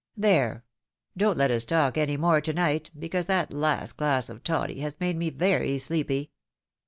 [0.17, 0.65] There—
[1.15, 4.99] don't let us talk any more to night, because that last glass of toddy has
[4.99, 6.31] made me very sleepy.